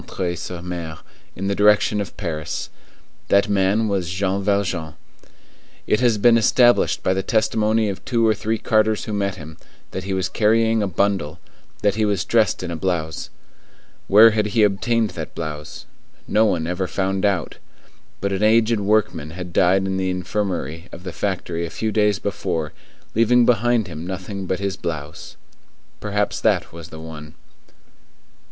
[0.33, 0.97] sur M.
[1.35, 2.71] in the direction of Paris.
[3.27, 4.95] That man was Jean Valjean.
[5.85, 9.57] It has been established by the testimony of two or three carters who met him,
[9.91, 11.37] that he was carrying a bundle;
[11.83, 13.29] that he was dressed in a blouse.
[14.07, 15.85] Where had he obtained that blouse?
[16.27, 17.57] No one ever found out.
[18.21, 22.17] But an aged workman had died in the infirmary of the factory a few days
[22.17, 22.73] before,
[23.13, 25.35] leaving behind him nothing but his blouse.
[25.99, 27.35] Perhaps that was the one.